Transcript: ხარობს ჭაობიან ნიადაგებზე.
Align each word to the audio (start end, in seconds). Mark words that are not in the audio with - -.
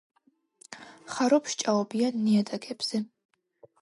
ხარობს 1.17 1.57
ჭაობიან 1.63 2.19
ნიადაგებზე. 2.25 3.03